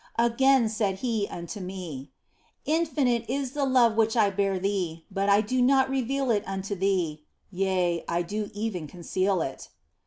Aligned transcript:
Again 0.17 0.63
He 0.63 0.67
said 0.69 0.97
unto 1.29 1.59
me," 1.59 2.09
Infinite 2.65 3.23
is 3.29 3.51
the 3.51 3.65
love 3.65 3.95
which 3.95 4.17
I 4.17 4.31
bear 4.31 4.57
thee, 4.57 5.05
but 5.11 5.29
I 5.29 5.41
do 5.41 5.61
not 5.61 5.91
reveal 5.91 6.31
it 6.31 6.43
unto 6.47 6.73
thee 6.73 7.21
yea, 7.51 8.03
I 8.07 8.23
do 8.23 8.49
even 8.51 8.87
conceal 8.87 9.43
it." 9.43 9.69